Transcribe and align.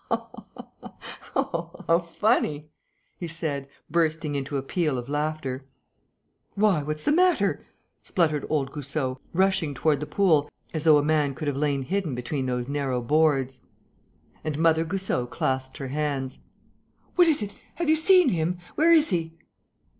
"Oh, 1.35 1.83
how 1.87 1.99
funny!" 1.99 2.71
he 3.19 3.27
said, 3.27 3.67
bursting 3.87 4.33
into 4.33 4.57
a 4.57 4.63
peal 4.63 4.97
of 4.97 5.07
laughter. 5.09 5.63
"Why, 6.55 6.81
what's 6.81 7.03
the 7.03 7.11
matter?" 7.11 7.63
spluttered 8.01 8.43
old 8.49 8.71
Goussot, 8.71 9.19
rushing 9.31 9.75
toward 9.75 9.99
the 9.99 10.07
pool, 10.07 10.49
as 10.73 10.85
though 10.85 10.97
a 10.97 11.03
man 11.03 11.35
could 11.35 11.47
have 11.47 11.55
lain 11.55 11.83
hidden 11.83 12.15
between 12.15 12.47
those 12.47 12.67
narrow 12.67 12.99
boards. 12.99 13.59
And 14.43 14.57
Mother 14.57 14.85
Goussot 14.85 15.29
clasped 15.29 15.77
her 15.77 15.89
hands. 15.89 16.39
"What 17.13 17.27
is 17.27 17.43
it? 17.43 17.53
Have 17.75 17.87
you 17.87 17.95
seen 17.95 18.29
him? 18.29 18.57
Where 18.73 18.91
is 18.91 19.11
he?" 19.11 19.37